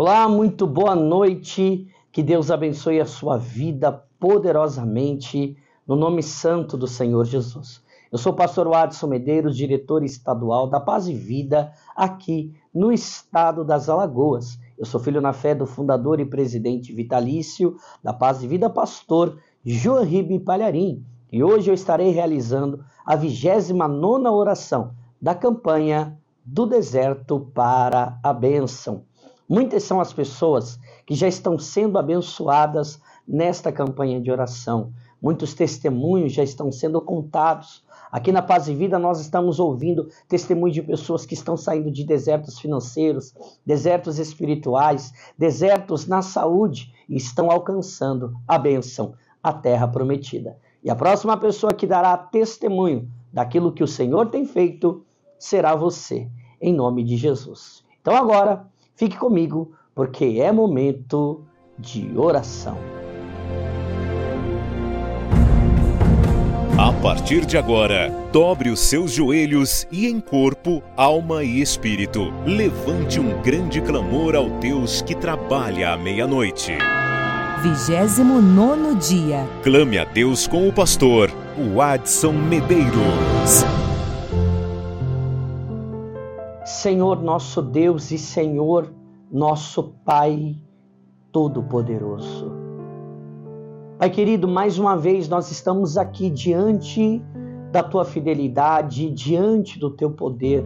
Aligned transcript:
Olá, 0.00 0.28
muito 0.28 0.64
boa 0.64 0.94
noite. 0.94 1.88
Que 2.12 2.22
Deus 2.22 2.52
abençoe 2.52 3.00
a 3.00 3.04
sua 3.04 3.36
vida 3.36 3.90
poderosamente 4.20 5.56
no 5.84 5.96
nome 5.96 6.22
santo 6.22 6.76
do 6.76 6.86
Senhor 6.86 7.24
Jesus. 7.24 7.82
Eu 8.12 8.16
sou 8.16 8.32
o 8.32 8.36
pastor 8.36 8.72
Adson 8.72 9.08
Medeiros, 9.08 9.56
diretor 9.56 10.04
estadual 10.04 10.70
da 10.70 10.78
Paz 10.78 11.08
e 11.08 11.14
Vida 11.14 11.72
aqui 11.96 12.54
no 12.72 12.92
estado 12.92 13.64
das 13.64 13.88
Alagoas. 13.88 14.56
Eu 14.78 14.86
sou 14.86 15.00
filho 15.00 15.20
na 15.20 15.32
fé 15.32 15.52
do 15.52 15.66
fundador 15.66 16.20
e 16.20 16.24
presidente 16.24 16.92
vitalício 16.92 17.74
da 18.00 18.12
Paz 18.12 18.40
e 18.44 18.46
Vida, 18.46 18.70
pastor 18.70 19.36
Joahibe 19.64 20.38
Palharim. 20.38 21.04
E 21.32 21.42
hoje 21.42 21.72
eu 21.72 21.74
estarei 21.74 22.12
realizando 22.12 22.84
a 23.04 23.16
29 23.16 24.28
oração 24.28 24.92
da 25.20 25.34
campanha 25.34 26.16
do 26.44 26.66
deserto 26.66 27.50
para 27.52 28.16
a 28.22 28.32
bênção. 28.32 29.07
Muitas 29.48 29.82
são 29.84 29.98
as 29.98 30.12
pessoas 30.12 30.78
que 31.06 31.14
já 31.14 31.26
estão 31.26 31.58
sendo 31.58 31.98
abençoadas 31.98 33.00
nesta 33.26 33.72
campanha 33.72 34.20
de 34.20 34.30
oração. 34.30 34.92
Muitos 35.22 35.54
testemunhos 35.54 36.34
já 36.34 36.42
estão 36.42 36.70
sendo 36.70 37.00
contados. 37.00 37.82
Aqui 38.12 38.30
na 38.30 38.42
Paz 38.42 38.68
e 38.68 38.74
Vida 38.74 38.98
nós 38.98 39.20
estamos 39.20 39.58
ouvindo 39.58 40.08
testemunhos 40.28 40.74
de 40.74 40.82
pessoas 40.82 41.24
que 41.24 41.32
estão 41.32 41.56
saindo 41.56 41.90
de 41.90 42.04
desertos 42.04 42.58
financeiros, 42.58 43.34
desertos 43.64 44.18
espirituais, 44.18 45.14
desertos 45.36 46.06
na 46.06 46.20
saúde 46.20 46.92
e 47.08 47.16
estão 47.16 47.50
alcançando 47.50 48.34
a 48.46 48.58
bênção, 48.58 49.14
a 49.42 49.52
terra 49.52 49.88
prometida. 49.88 50.58
E 50.84 50.90
a 50.90 50.94
próxima 50.94 51.36
pessoa 51.38 51.72
que 51.72 51.86
dará 51.86 52.16
testemunho 52.16 53.10
daquilo 53.32 53.72
que 53.72 53.82
o 53.82 53.88
Senhor 53.88 54.26
tem 54.26 54.44
feito 54.44 55.04
será 55.38 55.74
você, 55.74 56.28
em 56.60 56.72
nome 56.74 57.02
de 57.02 57.16
Jesus. 57.16 57.82
Então 58.00 58.14
agora 58.14 58.66
Fique 58.98 59.16
comigo, 59.16 59.74
porque 59.94 60.40
é 60.40 60.50
momento 60.50 61.44
de 61.78 62.10
oração. 62.16 62.76
A 66.76 66.92
partir 67.00 67.46
de 67.46 67.56
agora, 67.56 68.10
dobre 68.32 68.70
os 68.70 68.80
seus 68.80 69.12
joelhos 69.12 69.86
e 69.92 70.08
em 70.08 70.18
corpo, 70.18 70.82
alma 70.96 71.44
e 71.44 71.60
espírito, 71.60 72.32
levante 72.44 73.20
um 73.20 73.40
grande 73.40 73.80
clamor 73.80 74.34
ao 74.34 74.50
Deus 74.58 75.00
que 75.00 75.14
trabalha 75.14 75.92
à 75.92 75.96
meia-noite. 75.96 76.72
29 77.62 78.96
dia. 78.96 79.46
Clame 79.62 79.98
a 79.98 80.04
Deus 80.04 80.48
com 80.48 80.68
o 80.68 80.72
pastor, 80.72 81.30
o 81.56 81.80
Adson 81.80 82.32
Medeiros. 82.32 83.64
Senhor 86.78 87.20
nosso 87.20 87.60
Deus 87.60 88.12
e 88.12 88.18
Senhor 88.18 88.94
nosso 89.32 89.94
Pai 90.04 90.54
Todo-Poderoso. 91.32 92.52
Pai 93.98 94.08
querido, 94.08 94.46
mais 94.46 94.78
uma 94.78 94.96
vez 94.96 95.28
nós 95.28 95.50
estamos 95.50 95.98
aqui 95.98 96.30
diante 96.30 97.20
da 97.72 97.82
tua 97.82 98.04
fidelidade, 98.04 99.10
diante 99.10 99.76
do 99.76 99.90
teu 99.90 100.12
poder, 100.12 100.64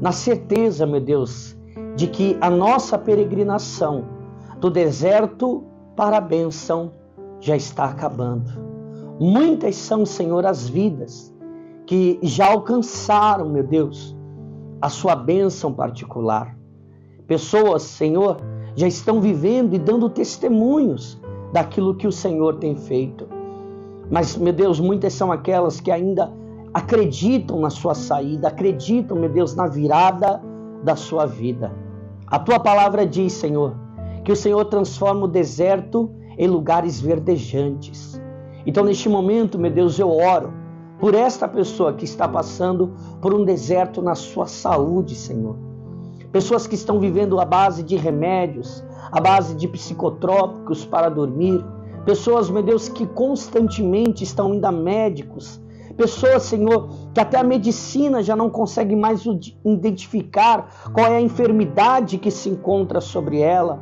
na 0.00 0.12
certeza, 0.12 0.86
meu 0.86 1.00
Deus, 1.00 1.58
de 1.96 2.06
que 2.06 2.38
a 2.40 2.48
nossa 2.48 2.96
peregrinação 2.96 4.04
do 4.60 4.70
deserto 4.70 5.64
para 5.96 6.18
a 6.18 6.20
bênção 6.20 6.92
já 7.40 7.56
está 7.56 7.86
acabando. 7.86 8.52
Muitas 9.18 9.74
são, 9.74 10.06
Senhor, 10.06 10.46
as 10.46 10.68
vidas 10.68 11.34
que 11.86 12.20
já 12.22 12.52
alcançaram, 12.52 13.48
meu 13.48 13.64
Deus, 13.64 14.13
a 14.84 14.90
sua 14.90 15.16
bênção 15.16 15.72
particular. 15.72 16.54
Pessoas, 17.26 17.84
Senhor, 17.84 18.36
já 18.76 18.86
estão 18.86 19.18
vivendo 19.18 19.72
e 19.72 19.78
dando 19.78 20.10
testemunhos 20.10 21.18
daquilo 21.54 21.94
que 21.94 22.06
o 22.06 22.12
Senhor 22.12 22.56
tem 22.56 22.76
feito. 22.76 23.26
Mas, 24.10 24.36
meu 24.36 24.52
Deus, 24.52 24.78
muitas 24.78 25.14
são 25.14 25.32
aquelas 25.32 25.80
que 25.80 25.90
ainda 25.90 26.30
acreditam 26.74 27.60
na 27.60 27.70
sua 27.70 27.94
saída, 27.94 28.48
acreditam, 28.48 29.16
meu 29.16 29.30
Deus, 29.30 29.54
na 29.54 29.66
virada 29.66 30.42
da 30.82 30.94
sua 30.94 31.24
vida. 31.24 31.72
A 32.26 32.38
tua 32.38 32.60
palavra 32.60 33.06
diz, 33.06 33.32
Senhor, 33.32 33.74
que 34.22 34.32
o 34.32 34.36
Senhor 34.36 34.66
transforma 34.66 35.24
o 35.24 35.28
deserto 35.28 36.10
em 36.36 36.46
lugares 36.46 37.00
verdejantes. 37.00 38.20
Então, 38.66 38.84
neste 38.84 39.08
momento, 39.08 39.58
meu 39.58 39.70
Deus, 39.70 39.98
eu 39.98 40.10
oro 40.10 40.52
por 41.04 41.14
esta 41.14 41.46
pessoa 41.46 41.92
que 41.92 42.06
está 42.06 42.26
passando 42.26 42.94
por 43.20 43.34
um 43.34 43.44
deserto 43.44 44.00
na 44.00 44.14
sua 44.14 44.46
saúde, 44.46 45.14
Senhor. 45.14 45.54
Pessoas 46.32 46.66
que 46.66 46.74
estão 46.74 46.98
vivendo 46.98 47.38
à 47.38 47.44
base 47.44 47.82
de 47.82 47.94
remédios, 47.94 48.82
à 49.12 49.20
base 49.20 49.54
de 49.54 49.68
psicotrópicos 49.68 50.86
para 50.86 51.10
dormir. 51.10 51.62
Pessoas, 52.06 52.48
meu 52.48 52.62
Deus, 52.62 52.88
que 52.88 53.06
constantemente 53.06 54.24
estão 54.24 54.54
indo 54.54 54.64
a 54.64 54.72
médicos. 54.72 55.60
Pessoas, 55.94 56.44
Senhor, 56.44 56.88
que 57.12 57.20
até 57.20 57.36
a 57.36 57.44
medicina 57.44 58.22
já 58.22 58.34
não 58.34 58.48
consegue 58.48 58.96
mais 58.96 59.26
identificar 59.62 60.90
qual 60.94 61.06
é 61.06 61.18
a 61.18 61.20
enfermidade 61.20 62.16
que 62.16 62.30
se 62.30 62.48
encontra 62.48 63.02
sobre 63.02 63.40
ela. 63.40 63.78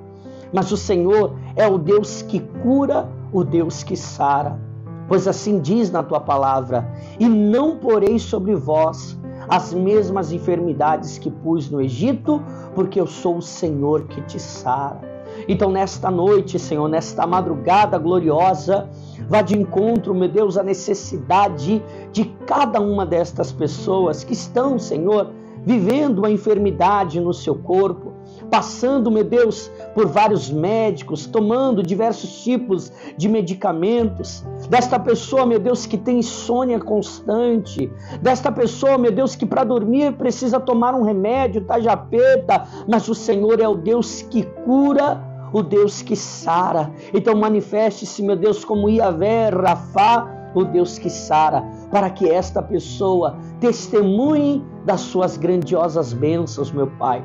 Mas 0.52 0.72
o 0.72 0.76
Senhor 0.76 1.36
é 1.54 1.68
o 1.68 1.78
Deus 1.78 2.20
que 2.20 2.40
cura, 2.40 3.08
o 3.32 3.44
Deus 3.44 3.84
que 3.84 3.96
sara 3.96 4.71
pois 5.12 5.28
assim 5.28 5.60
diz 5.60 5.90
na 5.90 6.02
tua 6.02 6.20
palavra: 6.20 6.90
E 7.20 7.28
não 7.28 7.76
porei 7.76 8.18
sobre 8.18 8.54
vós 8.54 9.18
as 9.46 9.74
mesmas 9.74 10.32
enfermidades 10.32 11.18
que 11.18 11.30
pus 11.30 11.68
no 11.68 11.82
Egito, 11.82 12.42
porque 12.74 12.98
eu 12.98 13.06
sou 13.06 13.36
o 13.36 13.42
Senhor 13.42 14.04
que 14.04 14.22
te 14.22 14.40
sara. 14.40 15.02
Então, 15.46 15.70
nesta 15.70 16.10
noite, 16.10 16.58
Senhor, 16.58 16.88
nesta 16.88 17.26
madrugada 17.26 17.98
gloriosa, 17.98 18.88
vá 19.28 19.42
de 19.42 19.54
encontro, 19.54 20.14
meu 20.14 20.30
Deus, 20.30 20.56
à 20.56 20.62
necessidade 20.62 21.84
de 22.10 22.24
cada 22.46 22.80
uma 22.80 23.04
destas 23.04 23.52
pessoas 23.52 24.24
que 24.24 24.32
estão, 24.32 24.78
Senhor, 24.78 25.28
vivendo 25.62 26.20
uma 26.20 26.30
enfermidade 26.30 27.20
no 27.20 27.34
seu 27.34 27.54
corpo, 27.54 28.14
passando, 28.52 29.10
meu 29.10 29.24
Deus, 29.24 29.72
por 29.94 30.06
vários 30.06 30.50
médicos, 30.50 31.24
tomando 31.24 31.82
diversos 31.82 32.44
tipos 32.44 32.92
de 33.16 33.26
medicamentos. 33.26 34.44
Desta 34.68 35.00
pessoa, 35.00 35.46
meu 35.46 35.58
Deus, 35.58 35.86
que 35.86 35.96
tem 35.96 36.18
insônia 36.18 36.78
constante. 36.78 37.90
Desta 38.20 38.52
pessoa, 38.52 38.98
meu 38.98 39.10
Deus, 39.10 39.34
que 39.34 39.46
para 39.46 39.64
dormir 39.64 40.12
precisa 40.18 40.60
tomar 40.60 40.94
um 40.94 41.02
remédio, 41.02 41.64
tajapeta. 41.64 42.64
Mas 42.86 43.08
o 43.08 43.14
Senhor 43.14 43.58
é 43.58 43.66
o 43.66 43.74
Deus 43.74 44.20
que 44.20 44.42
cura, 44.66 45.18
o 45.50 45.62
Deus 45.62 46.02
que 46.02 46.14
sara. 46.14 46.92
Então 47.14 47.34
manifeste-se, 47.34 48.22
meu 48.22 48.36
Deus, 48.36 48.66
como 48.66 48.90
Iavé, 48.90 49.48
Rafá, 49.48 50.28
o 50.54 50.62
Deus 50.62 50.98
que 50.98 51.08
sara, 51.08 51.64
para 51.90 52.10
que 52.10 52.28
esta 52.28 52.62
pessoa 52.62 53.38
testemunhe 53.60 54.62
das 54.84 55.00
suas 55.00 55.38
grandiosas 55.38 56.12
bênçãos, 56.12 56.70
meu 56.70 56.88
Pai 56.98 57.24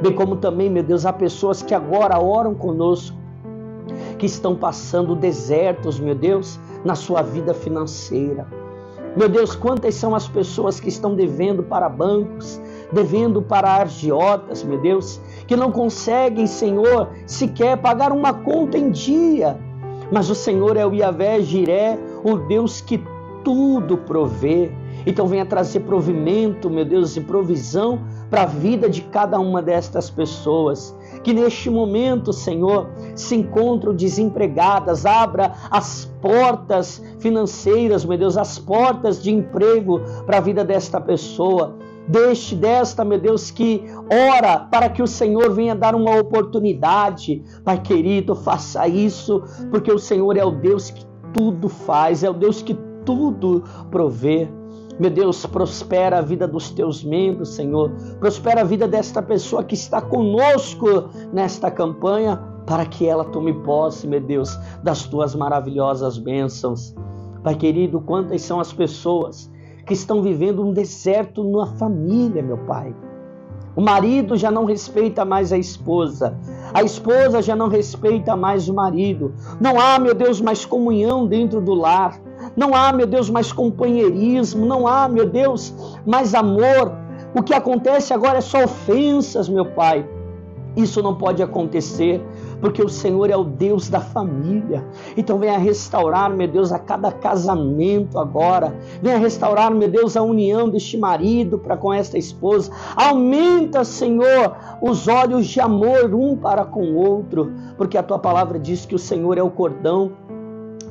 bem 0.00 0.12
como 0.12 0.36
também, 0.36 0.70
meu 0.70 0.82
Deus, 0.82 1.04
há 1.06 1.12
pessoas 1.12 1.62
que 1.62 1.74
agora 1.74 2.18
oram 2.20 2.54
conosco, 2.54 3.16
que 4.18 4.26
estão 4.26 4.54
passando 4.54 5.14
desertos, 5.14 5.98
meu 5.98 6.14
Deus, 6.14 6.58
na 6.84 6.94
sua 6.94 7.22
vida 7.22 7.54
financeira. 7.54 8.46
Meu 9.16 9.28
Deus, 9.28 9.54
quantas 9.56 9.94
são 9.94 10.14
as 10.14 10.28
pessoas 10.28 10.78
que 10.78 10.88
estão 10.88 11.14
devendo 11.14 11.62
para 11.62 11.88
bancos, 11.88 12.60
devendo 12.92 13.42
para 13.42 13.76
agiotas, 13.76 14.62
meu 14.62 14.80
Deus, 14.80 15.20
que 15.46 15.56
não 15.56 15.72
conseguem, 15.72 16.46
Senhor, 16.46 17.08
sequer 17.26 17.78
pagar 17.78 18.12
uma 18.12 18.32
conta 18.32 18.78
em 18.78 18.90
dia. 18.90 19.58
Mas 20.12 20.30
o 20.30 20.34
Senhor 20.34 20.76
é 20.76 20.86
o 20.86 20.94
Iavé 20.94 21.40
Jiré, 21.40 21.98
o 22.22 22.36
Deus 22.36 22.80
que 22.80 23.02
tudo 23.42 23.98
provê. 23.98 24.70
Então 25.08 25.26
venha 25.26 25.46
trazer 25.46 25.80
provimento, 25.80 26.68
meu 26.68 26.84
Deus, 26.84 27.16
e 27.16 27.22
provisão 27.22 27.98
para 28.28 28.42
a 28.42 28.46
vida 28.46 28.90
de 28.90 29.00
cada 29.00 29.40
uma 29.40 29.62
destas 29.62 30.10
pessoas. 30.10 30.94
Que 31.24 31.32
neste 31.32 31.70
momento, 31.70 32.30
Senhor, 32.30 32.90
se 33.14 33.34
encontram 33.34 33.94
desempregadas, 33.94 35.06
abra 35.06 35.54
as 35.70 36.04
portas 36.20 37.02
financeiras, 37.20 38.04
meu 38.04 38.18
Deus, 38.18 38.36
as 38.36 38.58
portas 38.58 39.22
de 39.22 39.32
emprego 39.32 40.02
para 40.26 40.36
a 40.36 40.42
vida 40.42 40.62
desta 40.62 41.00
pessoa. 41.00 41.74
Deixe 42.06 42.54
desta, 42.54 43.02
meu 43.02 43.18
Deus, 43.18 43.50
que 43.50 43.84
ora 44.12 44.58
para 44.58 44.90
que 44.90 45.02
o 45.02 45.06
Senhor 45.06 45.50
venha 45.54 45.74
dar 45.74 45.94
uma 45.94 46.20
oportunidade. 46.20 47.42
Pai 47.64 47.80
querido, 47.80 48.34
faça 48.34 48.86
isso, 48.86 49.42
porque 49.70 49.90
o 49.90 49.98
Senhor 49.98 50.36
é 50.36 50.44
o 50.44 50.50
Deus 50.50 50.90
que 50.90 51.06
tudo 51.32 51.66
faz, 51.66 52.22
é 52.22 52.28
o 52.28 52.34
Deus 52.34 52.60
que 52.60 52.74
tudo 53.06 53.64
provê. 53.90 54.57
Meu 54.98 55.10
Deus, 55.10 55.46
prospera 55.46 56.18
a 56.18 56.22
vida 56.22 56.48
dos 56.48 56.70
teus 56.70 57.04
membros, 57.04 57.50
Senhor. 57.54 57.92
Prospera 58.18 58.62
a 58.62 58.64
vida 58.64 58.88
desta 58.88 59.22
pessoa 59.22 59.62
que 59.62 59.74
está 59.74 60.00
conosco 60.00 61.08
nesta 61.32 61.70
campanha, 61.70 62.36
para 62.66 62.84
que 62.84 63.06
ela 63.06 63.24
tome 63.24 63.54
posse, 63.62 64.06
meu 64.06 64.20
Deus, 64.20 64.58
das 64.82 65.04
tuas 65.04 65.34
maravilhosas 65.34 66.18
bênçãos. 66.18 66.94
Pai 67.42 67.54
querido, 67.54 68.00
quantas 68.00 68.42
são 68.42 68.60
as 68.60 68.72
pessoas 68.72 69.50
que 69.86 69.94
estão 69.94 70.20
vivendo 70.20 70.62
um 70.62 70.72
deserto 70.72 71.44
na 71.44 71.66
família, 71.66 72.42
meu 72.42 72.58
Pai? 72.58 72.94
O 73.76 73.80
marido 73.80 74.36
já 74.36 74.50
não 74.50 74.64
respeita 74.64 75.24
mais 75.24 75.52
a 75.52 75.56
esposa. 75.56 76.36
A 76.74 76.82
esposa 76.82 77.40
já 77.40 77.54
não 77.54 77.68
respeita 77.68 78.34
mais 78.34 78.68
o 78.68 78.74
marido. 78.74 79.32
Não 79.60 79.80
há, 79.80 80.00
meu 80.00 80.14
Deus, 80.14 80.40
mais 80.40 80.64
comunhão 80.64 81.26
dentro 81.28 81.60
do 81.60 81.74
lar. 81.74 82.20
Não 82.58 82.74
há, 82.74 82.92
meu 82.92 83.06
Deus, 83.06 83.30
mais 83.30 83.52
companheirismo. 83.52 84.66
Não 84.66 84.88
há, 84.88 85.08
meu 85.08 85.24
Deus, 85.24 85.72
mais 86.04 86.34
amor. 86.34 86.92
O 87.32 87.40
que 87.40 87.54
acontece 87.54 88.12
agora 88.12 88.38
é 88.38 88.40
só 88.40 88.64
ofensas, 88.64 89.48
meu 89.48 89.64
Pai. 89.64 90.04
Isso 90.76 91.00
não 91.00 91.14
pode 91.14 91.40
acontecer 91.40 92.20
porque 92.60 92.82
o 92.82 92.88
Senhor 92.88 93.30
é 93.30 93.36
o 93.36 93.44
Deus 93.44 93.88
da 93.88 94.00
família. 94.00 94.84
Então 95.16 95.38
venha 95.38 95.56
restaurar, 95.56 96.30
meu 96.30 96.48
Deus, 96.48 96.72
a 96.72 96.80
cada 96.80 97.12
casamento 97.12 98.18
agora. 98.18 98.74
Venha 99.00 99.18
restaurar, 99.18 99.70
meu 99.72 99.88
Deus, 99.88 100.16
a 100.16 100.22
união 100.22 100.68
deste 100.68 100.98
marido 100.98 101.58
para 101.58 101.76
com 101.76 101.92
esta 101.92 102.18
esposa. 102.18 102.72
Aumenta, 102.96 103.84
Senhor, 103.84 104.56
os 104.82 105.06
olhos 105.06 105.46
de 105.46 105.60
amor 105.60 106.12
um 106.12 106.36
para 106.36 106.64
com 106.64 106.82
o 106.82 106.96
outro, 106.96 107.52
porque 107.76 107.96
a 107.96 108.02
tua 108.02 108.18
palavra 108.18 108.58
diz 108.58 108.84
que 108.84 108.96
o 108.96 108.98
Senhor 108.98 109.38
é 109.38 109.42
o 109.42 109.50
cordão 109.50 110.10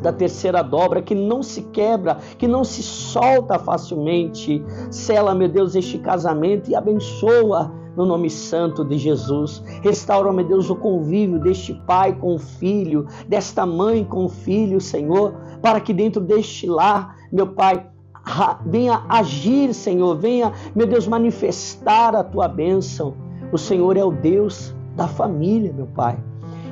da 0.01 0.11
terceira 0.13 0.61
dobra, 0.61 1.01
que 1.01 1.15
não 1.15 1.41
se 1.41 1.63
quebra, 1.63 2.17
que 2.37 2.47
não 2.47 2.63
se 2.63 2.83
solta 2.83 3.57
facilmente. 3.59 4.63
Sela, 4.91 5.33
meu 5.33 5.49
Deus, 5.49 5.75
este 5.75 5.97
casamento 5.99 6.69
e 6.69 6.75
abençoa 6.75 7.71
no 7.95 8.05
nome 8.05 8.29
santo 8.29 8.85
de 8.85 8.97
Jesus. 8.97 9.63
Restaura, 9.81 10.31
meu 10.31 10.45
Deus, 10.45 10.69
o 10.69 10.75
convívio 10.75 11.39
deste 11.39 11.73
pai 11.73 12.13
com 12.13 12.35
o 12.35 12.39
filho, 12.39 13.07
desta 13.27 13.65
mãe 13.65 14.03
com 14.03 14.25
o 14.25 14.29
filho, 14.29 14.79
Senhor, 14.79 15.33
para 15.61 15.81
que 15.81 15.91
dentro 15.91 16.21
deste 16.21 16.67
lar, 16.67 17.15
meu 17.31 17.47
Pai, 17.47 17.87
venha 18.65 19.03
agir, 19.09 19.73
Senhor, 19.73 20.15
venha, 20.15 20.53
meu 20.75 20.85
Deus, 20.85 21.07
manifestar 21.07 22.15
a 22.15 22.23
tua 22.23 22.47
bênção. 22.47 23.15
O 23.51 23.57
Senhor 23.57 23.97
é 23.97 24.03
o 24.03 24.11
Deus 24.11 24.75
da 24.95 25.07
família, 25.07 25.73
meu 25.73 25.87
Pai. 25.87 26.19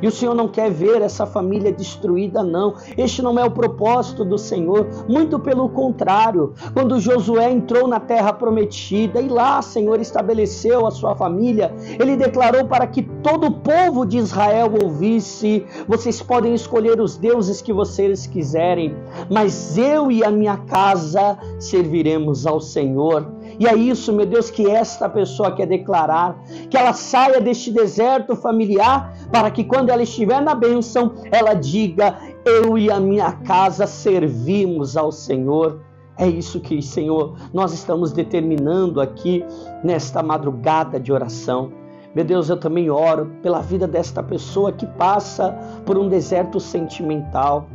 E 0.02 0.08
o 0.08 0.12
Senhor 0.12 0.34
não 0.34 0.48
quer 0.48 0.72
ver 0.72 1.02
essa 1.02 1.26
família 1.26 1.72
destruída, 1.72 2.44
não. 2.44 2.76
Este 2.98 3.22
não 3.22 3.40
é 3.40 3.46
o 3.46 3.52
propósito 3.52 4.24
do 4.26 4.38
Senhor. 4.38 4.88
Muito 5.08 5.40
pelo 5.40 5.70
contrário. 5.70 6.54
Quando 6.74 7.00
Josué 7.00 7.52
entrou 7.52 7.88
na 7.88 8.00
terra 8.00 8.34
prometida 8.34 9.22
e 9.22 9.28
lá, 9.28 9.62
Senhor, 9.62 10.00
estabeleceu 10.00 10.86
a 10.86 10.92
sua 10.92 11.16
família, 11.16 11.74
ele 12.00 12.16
declarou 12.16 12.66
para 12.66 12.88
que 12.88 13.04
todo 13.26 13.48
o 13.48 13.52
povo 13.52 14.06
de 14.06 14.20
Israel 14.20 14.72
ouvisse: 14.84 15.66
vocês 15.88 16.22
podem 16.22 16.54
escolher 16.54 17.02
os 17.02 17.18
deuses 17.18 17.60
que 17.60 17.74
vocês 17.74 18.28
quiserem, 18.28 18.96
mas 19.32 19.76
eu 19.80 20.12
e 20.12 20.24
a 20.24 20.30
minha 20.30 20.58
casa 20.58 21.36
serviremos 21.58 22.46
ao 22.46 22.62
Senhor. 22.62 23.34
E 23.60 23.66
é 23.66 23.74
isso, 23.74 24.14
meu 24.14 24.28
Deus, 24.28 24.52
que 24.52 24.70
esta 24.70 25.10
pessoa 25.10 25.56
quer 25.56 25.66
declarar, 25.66 26.40
que 26.70 26.78
ela 26.78 26.94
saia 26.94 27.42
deste 27.42 27.72
deserto 27.72 28.36
familiar, 28.36 29.12
para 29.32 29.50
que 29.50 29.64
quando 29.64 29.90
ela 29.90 30.04
estiver 30.04 30.40
na 30.40 30.54
bênção, 30.54 31.16
ela 31.32 31.56
diga: 31.56 32.20
Eu 32.46 32.78
e 32.78 32.92
a 32.92 33.00
minha 33.00 33.32
casa 33.32 33.88
servimos 33.88 34.96
ao 34.96 35.12
Senhor. 35.12 35.82
É 36.16 36.28
isso 36.28 36.60
que, 36.60 36.80
Senhor, 36.80 37.36
nós 37.52 37.74
estamos 37.74 38.12
determinando 38.12 39.02
aqui 39.02 39.44
nesta 39.84 40.22
madrugada 40.22 41.00
de 41.00 41.12
oração. 41.12 41.85
Meu 42.16 42.24
Deus, 42.24 42.50
eu 42.50 42.56
também 42.56 42.90
oro 42.90 43.30
pela 43.44 43.60
vida 43.60 43.86
desta 43.86 44.24
pessoa 44.24 44.72
que 44.72 44.86
passa 44.86 45.54
por 45.86 45.98
um 45.98 46.08
deserto 46.08 46.62
sentimental. 46.62 47.68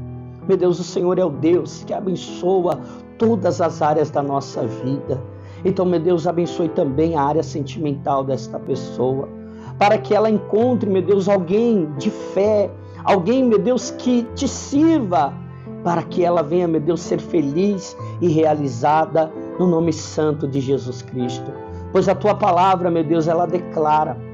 Meu 0.48 0.56
Deus, 0.56 0.80
o 0.80 0.82
Senhor 0.82 1.18
é 1.18 1.24
o 1.24 1.28
Deus 1.28 1.84
que 1.84 1.92
abençoa 1.92 2.80
todas 3.18 3.60
as 3.60 3.82
áreas 3.82 4.10
da 4.10 4.22
nossa 4.22 4.66
vida. 4.66 5.22
Então, 5.62 5.84
meu 5.84 6.00
Deus, 6.00 6.26
abençoe 6.26 6.70
também 6.70 7.16
a 7.16 7.22
área 7.22 7.42
sentimental 7.42 8.24
desta 8.24 8.58
pessoa, 8.58 9.28
para 9.78 9.98
que 9.98 10.14
ela 10.14 10.30
encontre, 10.30 10.88
meu 10.88 11.02
Deus, 11.02 11.28
alguém 11.28 11.92
de 11.98 12.08
fé, 12.08 12.70
alguém, 13.04 13.44
meu 13.44 13.58
Deus, 13.58 13.90
que 13.90 14.22
te 14.34 14.48
sirva, 14.48 15.34
para 15.84 16.02
que 16.02 16.24
ela 16.24 16.42
venha, 16.42 16.66
meu 16.66 16.80
Deus, 16.80 17.02
ser 17.02 17.20
feliz 17.20 17.94
e 18.22 18.28
realizada 18.28 19.30
no 19.58 19.66
nome 19.66 19.92
santo 19.92 20.48
de 20.48 20.60
Jesus 20.60 21.02
Cristo. 21.02 21.52
Pois 21.92 22.08
a 22.08 22.14
tua 22.14 22.34
palavra, 22.34 22.90
meu 22.90 23.04
Deus, 23.04 23.28
ela 23.28 23.46
declara 23.46 24.29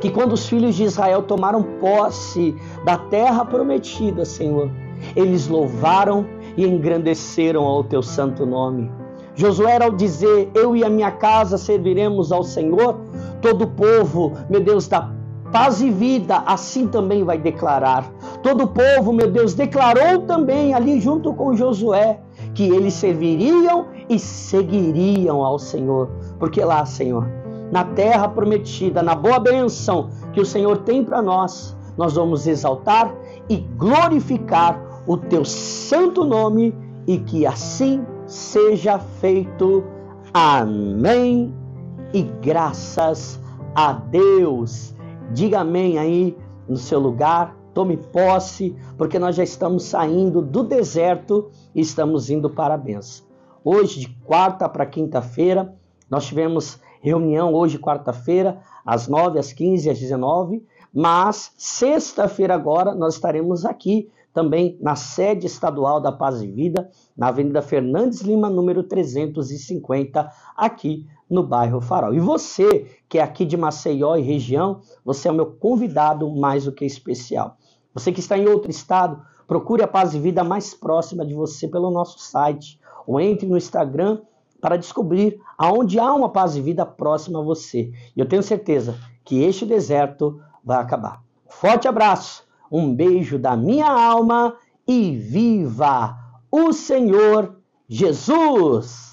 que 0.00 0.10
quando 0.10 0.32
os 0.32 0.48
filhos 0.48 0.74
de 0.74 0.84
Israel 0.84 1.22
tomaram 1.22 1.62
posse 1.80 2.54
da 2.84 2.96
terra 2.96 3.44
prometida, 3.44 4.24
Senhor, 4.24 4.70
eles 5.14 5.48
louvaram 5.48 6.26
e 6.56 6.66
engrandeceram 6.66 7.64
ao 7.64 7.84
teu 7.84 8.02
santo 8.02 8.44
nome. 8.44 8.90
Josué, 9.34 9.82
ao 9.82 9.92
dizer: 9.92 10.50
Eu 10.54 10.74
e 10.74 10.84
a 10.84 10.90
minha 10.90 11.12
casa 11.12 11.56
serviremos 11.56 12.32
ao 12.32 12.42
Senhor, 12.42 13.00
todo 13.40 13.62
o 13.62 13.68
povo, 13.68 14.32
meu 14.50 14.60
Deus, 14.60 14.88
da 14.88 15.10
paz 15.52 15.80
e 15.80 15.90
vida, 15.90 16.42
assim 16.46 16.86
também 16.86 17.24
vai 17.24 17.38
declarar. 17.38 18.04
Todo 18.42 18.64
o 18.64 18.66
povo, 18.66 19.12
meu 19.12 19.30
Deus, 19.30 19.54
declarou 19.54 20.22
também 20.22 20.74
ali 20.74 21.00
junto 21.00 21.32
com 21.32 21.54
Josué 21.54 22.20
que 22.54 22.68
eles 22.68 22.94
serviriam 22.94 23.86
e 24.08 24.18
seguiriam 24.18 25.44
ao 25.44 25.58
Senhor. 25.58 26.10
Porque 26.38 26.62
lá, 26.62 26.84
Senhor, 26.84 27.26
na 27.70 27.84
terra 27.84 28.28
prometida, 28.28 29.02
na 29.02 29.14
boa 29.14 29.38
bênção 29.38 30.10
que 30.32 30.40
o 30.40 30.46
Senhor 30.46 30.78
tem 30.78 31.04
para 31.04 31.20
nós, 31.20 31.76
nós 31.96 32.14
vamos 32.14 32.46
exaltar 32.46 33.14
e 33.48 33.56
glorificar 33.56 35.02
o 35.06 35.16
teu 35.16 35.44
santo 35.44 36.24
nome 36.24 36.74
e 37.06 37.18
que 37.18 37.46
assim 37.46 38.04
seja 38.26 38.98
feito. 38.98 39.84
Amém. 40.32 41.54
E 42.12 42.22
graças 42.22 43.40
a 43.74 43.92
Deus. 43.92 44.94
Diga 45.32 45.60
amém 45.60 45.98
aí 45.98 46.36
no 46.68 46.76
seu 46.76 46.98
lugar. 46.98 47.56
Tome 47.74 47.96
posse, 47.96 48.74
porque 48.96 49.18
nós 49.18 49.36
já 49.36 49.42
estamos 49.42 49.84
saindo 49.84 50.42
do 50.42 50.62
deserto 50.62 51.50
e 51.74 51.80
estamos 51.80 52.28
indo 52.28 52.50
para 52.50 52.74
a 52.74 52.78
benção. 52.78 53.26
Hoje, 53.64 54.00
de 54.00 54.08
quarta 54.24 54.68
para 54.68 54.86
quinta-feira, 54.86 55.74
nós 56.10 56.26
tivemos 56.26 56.80
reunião 57.00 57.52
hoje, 57.54 57.78
quarta-feira, 57.78 58.60
às 58.84 59.08
9, 59.08 59.38
às 59.38 59.52
15, 59.52 59.90
às 59.90 59.98
19, 59.98 60.64
mas 60.92 61.52
sexta-feira 61.56 62.54
agora 62.54 62.94
nós 62.94 63.14
estaremos 63.14 63.64
aqui 63.64 64.10
também 64.32 64.78
na 64.80 64.94
sede 64.94 65.46
estadual 65.46 66.00
da 66.00 66.12
Paz 66.12 66.40
e 66.42 66.46
Vida, 66.46 66.88
na 67.16 67.28
Avenida 67.28 67.60
Fernandes 67.60 68.20
Lima, 68.20 68.48
número 68.48 68.84
350, 68.84 70.30
aqui 70.56 71.06
no 71.28 71.42
bairro 71.42 71.80
Farol. 71.80 72.14
E 72.14 72.20
você, 72.20 72.86
que 73.08 73.18
é 73.18 73.22
aqui 73.22 73.44
de 73.44 73.56
Maceió 73.56 74.16
e 74.16 74.22
região, 74.22 74.80
você 75.04 75.28
é 75.28 75.32
o 75.32 75.34
meu 75.34 75.46
convidado 75.46 76.30
mais 76.30 76.64
do 76.64 76.72
que 76.72 76.84
especial. 76.84 77.56
Você 77.92 78.12
que 78.12 78.20
está 78.20 78.38
em 78.38 78.46
outro 78.46 78.70
estado, 78.70 79.20
procure 79.46 79.82
a 79.82 79.88
Paz 79.88 80.14
e 80.14 80.20
Vida 80.20 80.44
mais 80.44 80.72
próxima 80.72 81.26
de 81.26 81.34
você 81.34 81.66
pelo 81.66 81.90
nosso 81.90 82.20
site 82.20 82.78
ou 83.06 83.20
entre 83.20 83.46
no 83.46 83.56
Instagram 83.56 84.20
para 84.60 84.76
descobrir 84.76 85.40
aonde 85.56 85.98
há 85.98 86.12
uma 86.12 86.30
paz 86.30 86.56
e 86.56 86.60
vida 86.60 86.84
próxima 86.84 87.40
a 87.40 87.44
você. 87.44 87.92
E 88.16 88.20
eu 88.20 88.26
tenho 88.26 88.42
certeza 88.42 88.98
que 89.24 89.42
este 89.42 89.64
deserto 89.64 90.40
vai 90.64 90.78
acabar. 90.78 91.22
Forte 91.48 91.88
abraço! 91.88 92.46
Um 92.70 92.94
beijo 92.94 93.38
da 93.38 93.56
minha 93.56 93.90
alma 93.90 94.54
e 94.86 95.16
viva 95.16 96.16
o 96.50 96.72
Senhor 96.72 97.56
Jesus! 97.88 99.07